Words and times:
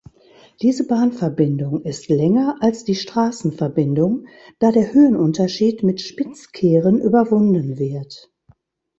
Diese 0.63 0.87
Bahnverbindung 0.87 1.83
ist 1.83 2.09
länger 2.09 2.57
als 2.59 2.83
die 2.83 2.95
Straßenverbindung, 2.95 4.25
da 4.57 4.71
der 4.71 4.95
Höhenunterschied 4.95 5.83
mit 5.83 6.01
Spitzkehren 6.01 6.99
überwunden 6.99 7.77
wird. 7.77 8.31